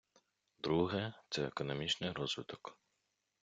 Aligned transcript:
Друге- 0.59 1.13
це 1.29 1.43
економічний 1.43 2.11
розвиток. 2.11 2.77